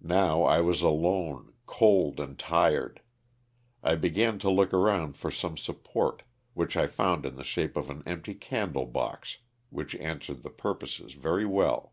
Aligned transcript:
Now 0.00 0.44
I 0.44 0.62
was 0.62 0.80
alone, 0.80 1.52
cold 1.66 2.20
and 2.20 2.38
tired. 2.38 3.02
I 3.82 3.96
began 3.96 4.38
to 4.38 4.48
look 4.48 4.72
around 4.72 5.18
for 5.18 5.30
some 5.30 5.58
support, 5.58 6.22
which 6.54 6.74
I 6.74 6.86
found 6.86 7.26
in 7.26 7.36
the 7.36 7.44
shape 7.44 7.76
of 7.76 7.90
an 7.90 8.02
empty 8.06 8.32
candle 8.34 8.86
box 8.86 9.36
which 9.68 9.94
answered 9.96 10.42
the 10.42 10.48
purpose 10.48 10.96
very 11.12 11.44
well. 11.44 11.92